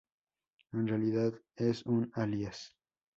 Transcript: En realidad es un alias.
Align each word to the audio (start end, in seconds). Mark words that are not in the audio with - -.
En 0.73 0.87
realidad 0.87 1.31
es 1.55 1.85
un 1.85 2.11
alias. 2.15 2.75